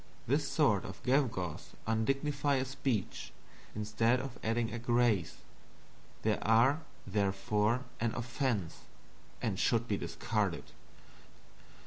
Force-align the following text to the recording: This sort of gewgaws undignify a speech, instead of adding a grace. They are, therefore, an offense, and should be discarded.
This 0.25 0.47
sort 0.47 0.83
of 0.83 1.03
gewgaws 1.03 1.73
undignify 1.85 2.55
a 2.59 2.65
speech, 2.65 3.31
instead 3.75 4.19
of 4.19 4.39
adding 4.43 4.73
a 4.73 4.79
grace. 4.79 5.37
They 6.23 6.39
are, 6.39 6.81
therefore, 7.05 7.83
an 7.99 8.15
offense, 8.15 8.79
and 9.43 9.59
should 9.59 9.87
be 9.87 9.97
discarded. 9.97 10.71